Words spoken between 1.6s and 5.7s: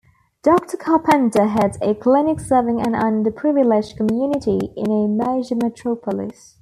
a clinic serving an underprivileged community in a major